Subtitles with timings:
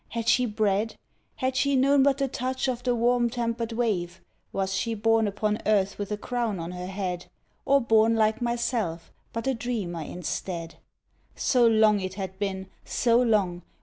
[0.09, 0.95] Had she bread?
[1.35, 4.19] Had she known but the touch of the warm tempered wave?
[4.51, 7.27] Was she born upon earth with a crown on her head;
[7.65, 10.77] Or born like myself, but a dreamer, instead?
[11.35, 12.65] So long it had been!
[12.83, 13.61] So long!